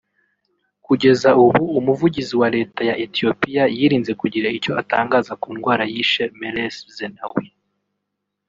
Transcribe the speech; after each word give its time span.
Kugeza 0.85 1.29
ubu 1.43 1.61
Umuvugizi 1.79 2.33
wa 2.41 2.47
Leta 2.55 2.81
ya 2.89 2.95
Ethiopia 3.05 3.63
yirinze 3.77 4.11
kugira 4.21 4.47
icyo 4.57 4.71
atangaza 4.81 5.33
ku 5.41 5.47
ndwara 5.55 5.83
yishe 5.93 6.23
Meles 6.39 6.75
Zenawi 6.95 7.45